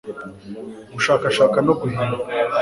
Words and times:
gushakashaka 0.93 1.57
no 1.65 1.73
guhimba 1.79 2.17